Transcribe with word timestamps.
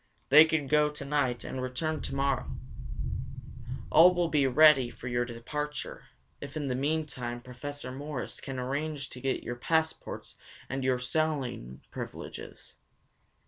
They 0.29 0.45
can 0.45 0.65
go 0.65 0.89
tonight, 0.89 1.43
and 1.43 1.61
return 1.61 2.01
tomorrow. 2.01 2.49
All 3.91 4.15
will 4.15 4.29
then 4.29 4.41
be 4.41 4.47
ready 4.47 4.89
for 4.89 5.07
your 5.07 5.25
departure, 5.25 6.05
if 6.41 6.57
in 6.57 6.69
the 6.69 6.73
meantime 6.75 7.39
Professor 7.39 7.91
Morris 7.91 8.41
can 8.41 8.57
arrange 8.57 9.09
to 9.11 9.21
get 9.21 9.43
your 9.43 9.57
passports 9.57 10.37
and 10.67 10.83
your 10.83 10.97
sailing 10.97 11.81
privileges." 11.91 12.77